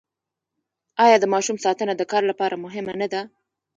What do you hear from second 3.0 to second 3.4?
نه ده؟